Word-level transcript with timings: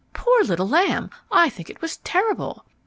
"Poor 0.13 0.41
little 0.43 0.67
lamb, 0.67 1.11
I 1.31 1.47
think 1.51 1.69
it 1.69 1.79
was 1.79 1.97
terrible." 1.97 2.65